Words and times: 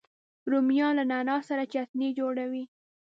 رومیان 0.51 0.93
له 0.99 1.03
نعنا 1.11 1.37
سره 1.49 1.63
چټني 1.73 2.09
جوړوي 2.19 2.63